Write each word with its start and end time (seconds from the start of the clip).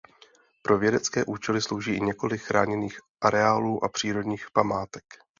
Pro 0.61 0.77
vědecké 0.77 1.25
účely 1.25 1.61
slouží 1.61 1.95
i 1.95 2.01
několik 2.01 2.41
chráněných 2.41 2.99
areálů 3.21 3.83
a 3.83 3.89
přírodních 3.89 4.47
památek. 4.53 5.03